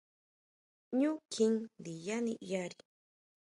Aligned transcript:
ʼÑu 0.97 1.11
kjín 1.31 1.53
ndiyá 1.79 2.17
niʼyari. 2.25 2.77